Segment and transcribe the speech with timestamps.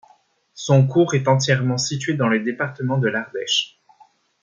[0.55, 3.79] Son cours est entièrement situé dans le département de l'Ardèche.